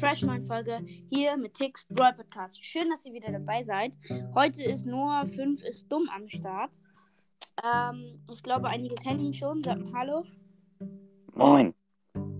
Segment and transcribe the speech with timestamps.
[0.00, 2.64] fresh neuen Folge hier mit Tix Brawl Podcast.
[2.64, 3.98] Schön, dass ihr wieder dabei seid.
[4.34, 6.70] Heute ist Noah 5 ist dumm am Start.
[7.62, 9.62] Ähm, ich glaube, einige kennen ihn schon.
[9.62, 10.24] Sagt mal Hallo.
[11.34, 11.74] Moin.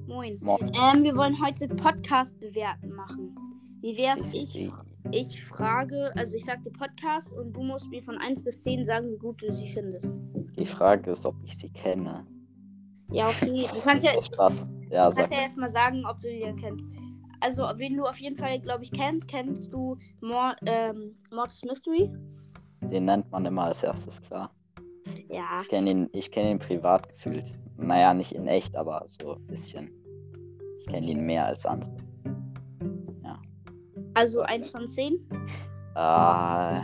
[0.07, 0.39] Moin.
[0.41, 0.73] Moin.
[0.73, 3.37] Ähm, wir wollen heute Podcast bewerten machen.
[3.83, 4.33] Wie wär's?
[4.33, 4.71] Ich,
[5.11, 8.87] ich frage, also ich sag dir Podcast und du musst mir von 1 bis 10
[8.87, 10.17] sagen, wie gut du sie findest.
[10.57, 12.27] Die Frage ist, ob ich sie kenne.
[13.13, 13.67] Ja, okay.
[13.71, 14.67] Du kannst ja, Spaß.
[14.89, 16.87] Ja, Du kannst ja erstmal sagen, ob du die kennst.
[17.41, 22.11] Also, wen du auf jeden Fall, glaube ich, kennst, kennst du Mor ähm, Mortis Mystery?
[22.83, 24.51] Den nennt man immer als erstes, klar.
[25.29, 25.61] Ja.
[25.63, 27.59] Ich kenne ihn, ich kenn ihn privat gefühlt.
[27.77, 29.91] Naja, nicht in echt, aber so ein bisschen.
[30.79, 31.91] Ich kenne ihn mehr als andere.
[34.15, 35.19] Also 1 von 10?
[35.95, 36.83] Ah.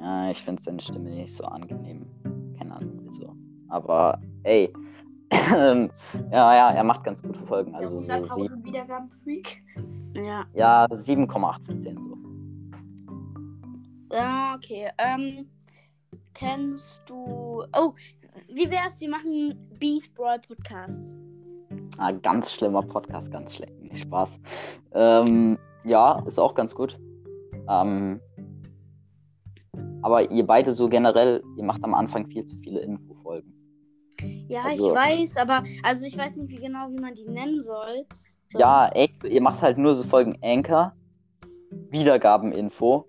[0.00, 2.06] Ja, ich finde seine Stimme nicht so angenehm.
[2.58, 3.36] Keine Ahnung, wieso.
[3.68, 4.72] Aber, ey.
[5.50, 7.74] Ja, ja, er macht ganz gute Folgen.
[7.74, 9.62] Also so sieben, Wiedergaben-Freak.
[10.14, 10.44] Ja.
[10.54, 12.20] ja, 7,8 von 10 so.
[14.12, 14.88] Ja, okay.
[14.98, 15.48] Ähm,
[16.34, 17.64] kennst du.
[17.76, 17.92] Oh,
[18.48, 19.00] wie wär's?
[19.00, 21.14] Wir machen Beast Brawl Podcast.
[21.98, 23.78] Ah, ganz schlimmer Podcast, ganz schlecht.
[23.80, 24.40] Nicht Spaß.
[24.92, 26.98] Ähm, ja, ist auch ganz gut.
[27.68, 28.20] Ähm,
[30.02, 33.59] aber ihr beide so generell, ihr macht am Anfang viel zu viele Infofolgen.
[34.50, 35.62] Ja, Also- ich weiß, aber.
[35.82, 38.04] Also, ich weiß nicht wie genau, wie man die nennen soll.
[38.48, 40.92] Sonst- Ja, echt, ihr macht halt nur so Folgen Anchor,
[41.90, 43.06] Wiedergabeninfo.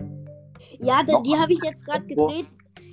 [0.80, 2.46] Ja, da, die habe ich jetzt gerade gedreht,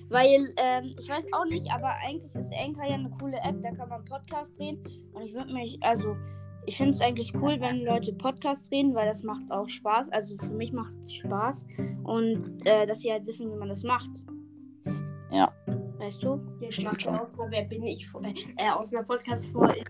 [0.09, 3.71] weil ähm, ich weiß auch nicht, aber eigentlich ist Anchor ja eine coole App, da
[3.73, 4.83] kann man Podcast drehen
[5.13, 6.17] und ich würde mich, also
[6.67, 10.37] ich finde es eigentlich cool, wenn Leute Podcast drehen, weil das macht auch Spaß, also
[10.39, 11.67] für mich macht es Spaß
[12.05, 14.11] und äh, dass sie halt wissen, wie man das macht.
[15.31, 15.53] Ja.
[15.99, 16.41] Weißt du?
[16.71, 16.85] Schon.
[17.07, 18.09] er auch mal, wer bin ich?
[18.09, 19.83] vor- Äh, aus einer Podcast-Folge.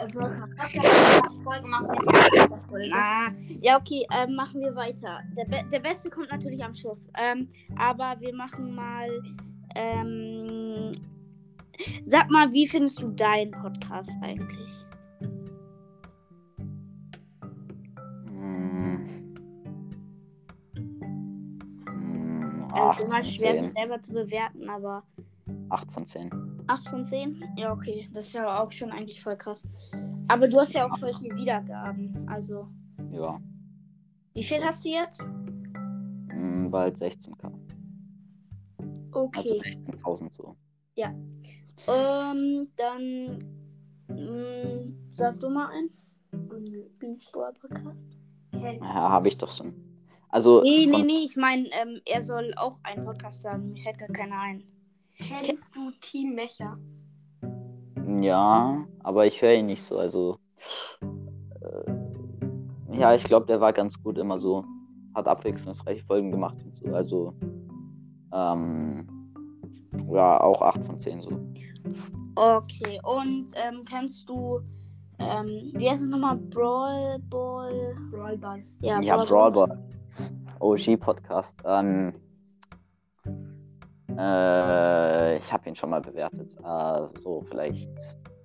[0.00, 2.94] Also aus einer Podcast-Folge eine.
[2.94, 5.20] Ah, ja, okay, ähm, machen wir weiter.
[5.36, 7.08] Der, Be der Beste kommt natürlich am Schluss.
[7.18, 9.08] Ähm, aber wir machen mal.
[9.76, 10.92] Ähm,
[12.04, 14.70] sag mal, wie findest du deinen Podcast eigentlich?
[18.28, 19.34] Hm.
[21.86, 23.72] Hm, Also, acht ist immer schwer, sich 10.
[23.72, 25.02] selber zu bewerten, aber
[25.70, 26.30] 8 von 10.
[26.66, 27.42] 8 von 10?
[27.56, 29.66] Ja, okay, das ist ja auch schon eigentlich voll krass.
[30.28, 32.28] Aber du hast ja auch voll viele Wiedergaben.
[32.28, 32.68] Also,
[33.10, 33.40] Ja,
[34.34, 35.22] wie viel hast du jetzt?
[36.30, 37.44] hm, bald 16k.
[37.44, 37.64] Also
[39.12, 39.60] Okay.
[39.64, 40.56] 16.000 so.
[41.88, 43.38] Ähm, dann.
[44.08, 45.88] Mh, sag du mal ein.
[46.98, 48.18] Beast Boy Podcast.
[48.52, 49.74] Ja, habe ich doch schon.
[50.28, 53.72] Also, Nee, nee, nee, ich meine, ähm, er soll auch einen Podcast sagen.
[53.72, 54.62] Mir fällt gar keiner ein.
[55.28, 56.78] Kennst du Team Mecha?
[58.20, 59.98] ja, aber ich höre ihn nicht so.
[59.98, 60.38] Also,
[61.00, 64.64] äh, ja, ich glaube, der war ganz gut immer so.
[65.14, 66.86] Hat abwechslungsreiche Folgen gemacht und so.
[66.92, 67.34] Also,
[68.32, 69.06] ähm,
[70.10, 71.30] ja, auch 8 von 10 so.
[72.36, 74.60] Okay, und ähm, kennst du,
[75.18, 76.36] ähm, wie heißt es nochmal?
[76.36, 77.96] Brawl Ball?
[78.10, 78.64] Brawlball.
[78.80, 79.78] Ja, Ja, Brawl Brawl Ball.
[80.60, 81.62] OG-Podcast.
[81.64, 82.14] Ähm,
[84.20, 86.54] äh, ich habe ihn schon mal bewertet.
[86.62, 87.90] Äh, so vielleicht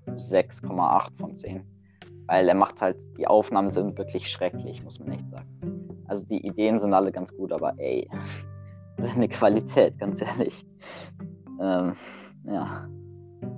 [0.07, 1.65] 6,8 von 10.
[2.27, 6.05] Weil er macht halt, die Aufnahmen sind wirklich schrecklich, muss man echt sagen.
[6.07, 8.09] Also die Ideen sind alle ganz gut, aber ey,
[8.97, 10.65] seine Qualität, ganz ehrlich.
[11.61, 11.95] Ähm,
[12.45, 12.87] ja,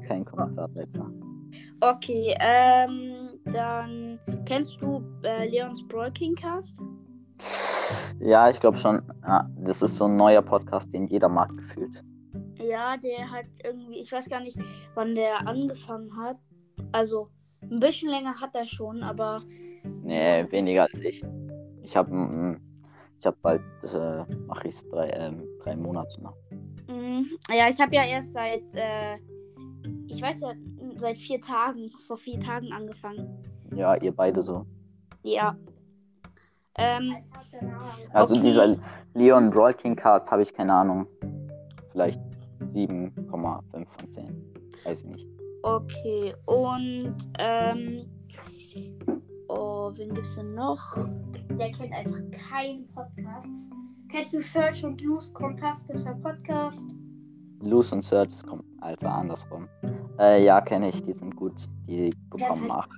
[0.08, 1.10] kein Kommentar weiter.
[1.80, 6.82] Okay, ähm, dann kennst du äh, Leons Brawl King Cast?
[8.20, 9.02] Ja, ich glaube schon.
[9.24, 12.04] Ja, das ist so ein neuer Podcast, den jeder mag gefühlt.
[12.60, 14.58] Ja, der hat irgendwie, ich weiß gar nicht,
[14.96, 16.38] wann der angefangen hat.
[16.92, 17.30] Also,
[17.62, 19.42] ein bisschen länger hat er schon, aber
[20.04, 21.24] Nee, weniger als ich.
[21.82, 22.58] Ich habe
[23.20, 26.36] ich hab bald, äh, mach ich's drei, ähm, drei Monate noch.
[26.88, 29.18] mh, ja, ich habe ja erst seit, äh,
[30.08, 30.54] ich weiß ja,
[30.98, 33.42] seit vier Tagen, vor vier Tagen angefangen.
[33.74, 34.66] Ja, ihr beide so.
[35.24, 35.58] Ja.
[36.78, 37.16] Ähm,
[38.14, 38.44] Also Okay.
[38.44, 38.78] dieser
[39.16, 41.08] Leon Brawl King Cast habe ich keine Ahnung.
[41.92, 42.22] Vielleicht
[42.70, 44.54] 7,5 von 10.
[44.86, 45.28] Weiß ich nicht.
[45.64, 48.06] okay, und, ähm,
[49.50, 50.80] oh, wen gibt's denn noch?
[51.60, 52.20] Der kennt einfach
[52.50, 53.70] keinen Podcast.
[54.12, 56.86] Kennst du Search und Lose Fantastischer Podcast?
[57.64, 59.68] Loose und Search kommt, Alter, andersrum.
[60.20, 61.54] Äh, ja, kenne ich, die sind gut.
[61.88, 62.90] Die bekommen 8.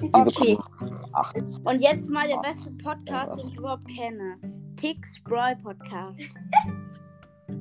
[0.00, 0.56] Die Okay.
[0.56, 1.36] bekommen 8.
[1.64, 4.36] Und jetzt mal der beste Podcast, den ich überhaupt kenne.
[4.76, 6.20] Tix Brawl Podcast.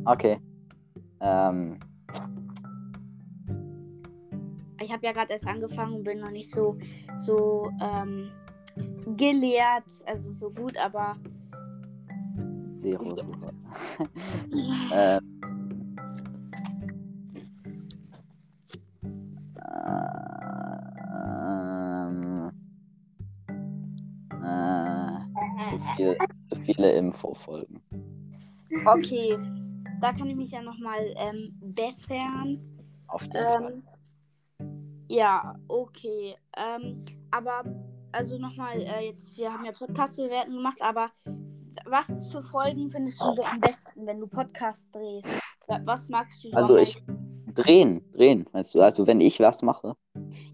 [0.06, 0.40] Okay.
[1.20, 1.78] Ähm,
[4.82, 6.78] Ich habe ja gerade erst angefangen und bin noch nicht so,
[7.18, 8.32] so, ähm,
[9.18, 11.18] gelehrt, also so gut, aber
[12.76, 13.52] Zero, super.
[14.92, 15.20] äh,
[22.08, 22.52] ähm,
[24.44, 26.18] äh, zu, viel,
[26.50, 27.82] zu viele Infofolgen.
[28.86, 29.38] okay.
[30.02, 32.60] Da kann ich mich ja nochmal ähm, bessern.
[33.08, 33.84] Auf jeden Fall.
[34.60, 34.70] Ähm,
[35.10, 36.36] ja, okay.
[36.56, 37.64] Ähm, aber,
[38.12, 41.10] also nochmal, äh, jetzt, wir haben ja Podcast-Bewerten gemacht, aber
[41.86, 45.28] was für Folgen findest du so am besten, wenn du Podcast drehst?
[45.68, 47.02] Wa- Was magst du so Also am ich
[47.64, 49.96] drehen, drehen, weißt du, also wenn ich was mache,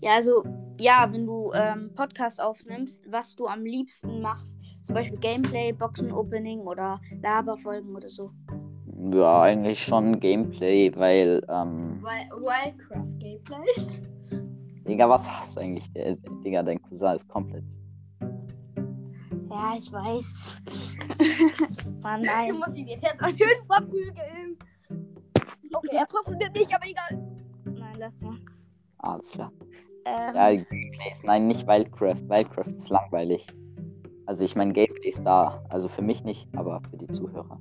[0.01, 0.43] Ja, also,
[0.79, 4.59] ja, wenn du ähm, Podcast aufnimmst, was du am liebsten machst.
[4.85, 8.31] Zum Beispiel Gameplay, Boxen-Opening oder Laberfolgen oder so.
[9.11, 14.01] ja, eigentlich schon Gameplay, weil, ähm, Wi- Wildcraft Gameplays.
[14.87, 15.91] Digga, was hast du eigentlich?
[15.93, 17.63] Der, Digga, dein Cousin ist komplett.
[19.49, 20.25] Ja, ich weiß.
[22.01, 22.55] Mann, Du nein.
[22.59, 24.57] musst ihn jetzt erstmal schön verprügeln.
[25.77, 27.27] Okay, er verprügelt mich, aber egal.
[27.65, 28.37] Nein, lass mal.
[28.99, 29.51] Alles klar.
[30.05, 32.29] Ähm, Ja, Gameplays, nein, nicht Wildcraft.
[32.29, 33.47] Wildcraft ist langweilig.
[34.27, 35.63] Also ich meine, Gameplay ist da.
[35.69, 37.59] Also für mich nicht, aber für die Zuhörer.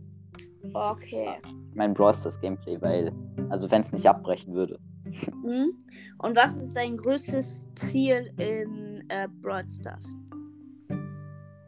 [0.75, 1.35] okay.
[1.71, 3.13] Ich meine, Brawl Stars Gameplay, weil,
[3.51, 4.79] also wenn es nicht abbrechen würde.
[5.45, 5.79] Hm?
[6.19, 10.15] Und was ist dein größtes Ziel in äh, Brawl Stars?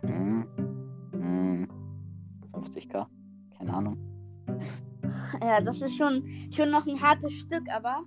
[0.02, 0.46] Hm.
[1.12, 1.68] Hm.
[2.52, 3.06] 50k?
[3.58, 3.98] Keine Ahnung.
[5.42, 8.02] Ja, das ist schon, schon noch ein hartes Stück, aber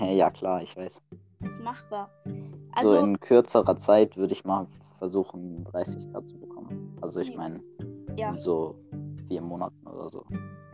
[0.00, 1.00] Ja, klar, ich weiß.
[1.40, 2.10] ist machbar.
[2.72, 4.66] Also Also, in kürzerer Zeit würde ich mal
[4.98, 6.96] versuchen, 30k zu bekommen.
[7.00, 7.60] Also ich meine,
[8.16, 8.34] ja.
[8.38, 8.76] so
[9.28, 10.24] vier Monaten oder so.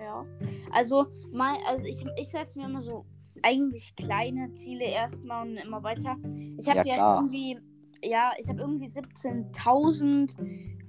[0.01, 0.25] Ja.
[0.73, 3.05] Also, mein, also ich, ich setze mir immer so
[3.43, 6.17] eigentlich kleine Ziele erstmal und immer weiter.
[6.59, 7.59] Ich habe Ja, jetzt irgendwie,
[8.05, 10.35] ja, ich habe irgendwie 17.000,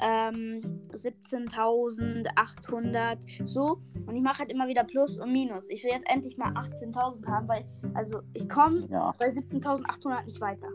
[0.01, 0.61] ähm,
[0.93, 3.77] 17.800 so.
[4.05, 5.69] Und ich mache halt immer wieder Plus und Minus.
[5.69, 7.63] Ich will jetzt endlich mal 18.000 haben, weil,
[7.93, 9.13] also ich komme Ja.
[9.17, 10.67] bei 17.800 nicht weiter.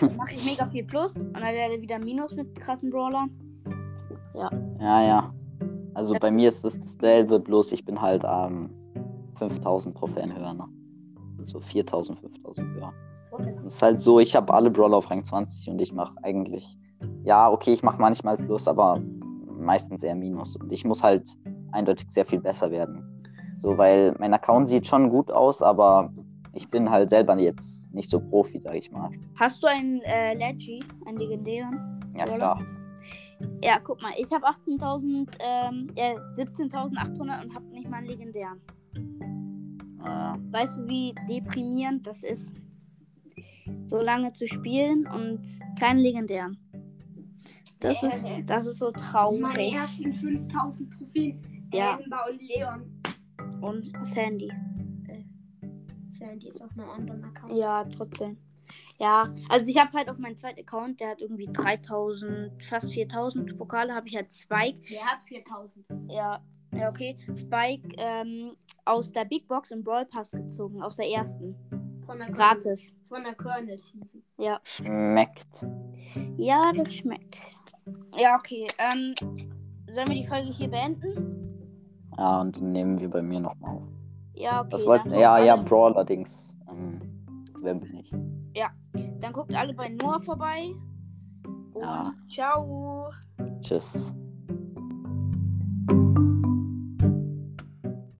[0.00, 3.30] Dann mache ich mega viel Plus und dann werde wieder Minus mit krassen Brawlern.
[4.34, 4.50] Ja,
[5.02, 5.32] ja.
[5.94, 8.70] Also Das bei mir ist es dasselbe, bloß ich bin halt ähm,
[9.38, 10.68] 5000 Trophäen höher, ne?
[11.40, 12.92] So 4000, 5000 höher.
[13.66, 16.78] Ist halt so, ich habe alle Brawler auf Rang 20 und ich mache eigentlich,
[17.24, 19.00] ja, okay, ich mache manchmal Plus, aber
[19.58, 20.56] meistens eher Minus.
[20.56, 21.28] Und ich muss halt
[21.72, 23.04] eindeutig sehr viel besser werden.
[23.58, 26.12] So, weil mein Account sieht schon gut aus, aber
[26.52, 29.10] ich bin halt selber jetzt nicht so Profi, sag ich mal.
[29.38, 32.00] Hast du einen äh, Leggy, einen legendären?
[32.16, 32.36] Ja, Brawler?
[32.36, 32.62] klar.
[33.62, 38.60] Ja, guck mal, ich habe 18.000, ähm, äh, 17.800 und habe nicht mal einen legendären.
[40.02, 42.54] Äh, Weißt du, wie deprimierend das ist,
[43.86, 45.42] so lange zu spielen und
[45.78, 46.58] keinen legendären?
[47.80, 48.40] Das ist, ja.
[48.42, 49.74] das ist so Meine traurig.
[49.74, 51.42] ersten 5000 Trophäen.
[51.72, 51.96] Ja.
[51.96, 53.02] Und Leon.
[53.60, 54.50] Und Sandy.
[56.18, 57.52] Sandy ist auf meinem anderen Account.
[57.52, 58.38] Ja, trotzdem.
[58.98, 63.56] Ja, also ich habe halt auf meinem zweiten Account, der hat irgendwie 3000, fast 4000
[63.56, 64.80] Pokale, habe ich halt Spike.
[64.90, 65.86] Der hat 4000.
[66.08, 66.42] Ja,
[66.72, 67.16] ja, okay.
[67.34, 71.54] Spike ähm, aus der Big Box im Brawl Pass gezogen, aus der ersten.
[72.06, 72.94] Von der Gratis.
[73.08, 74.22] Von der Colonel Season.
[74.64, 75.46] schmeckt.
[76.36, 77.38] Ja, das schmeckt.
[78.16, 78.66] Ja, okay.
[78.78, 79.14] Ähm,
[79.90, 81.52] sollen wir die Folge hier beenden?
[82.16, 83.82] Ja, und dann nehmen wir bei mir nochmal auf.
[84.34, 84.68] Ja, okay.
[84.70, 86.56] Das wollten, ja, ja, alle, Brawler-Dings.
[86.70, 87.00] Ähm,
[87.60, 88.12] wer bin ich?
[89.20, 90.74] Dann guckt alle bei Noah vorbei.
[91.74, 92.14] Und Ja.
[92.28, 93.10] ciao.
[93.60, 94.14] Tschüss.